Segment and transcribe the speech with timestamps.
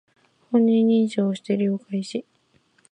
[0.51, 2.25] 本人認証をして利用開始